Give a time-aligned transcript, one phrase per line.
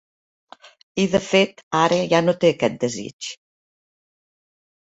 [1.03, 3.31] I de fet, ara ja no té aquest desig.